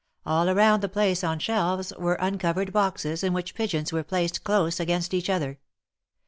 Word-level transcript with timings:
All 0.25 0.49
around 0.49 0.81
the 0.81 0.89
place 0.89 1.23
on 1.23 1.37
shelves 1.37 1.93
were 1.95 2.15
uncovered 2.15 2.73
boxes, 2.73 3.23
in 3.23 3.33
which 3.33 3.53
pigeons 3.53 3.93
were 3.93 4.01
placed 4.01 4.43
close 4.43 4.79
against 4.79 5.13
each 5.13 5.29
other. 5.29 5.59